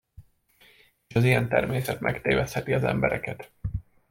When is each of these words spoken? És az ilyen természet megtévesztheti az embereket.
És 1.07 1.15
az 1.15 1.23
ilyen 1.23 1.49
természet 1.49 1.99
megtévesztheti 1.99 2.73
az 2.73 2.83
embereket. 2.83 3.51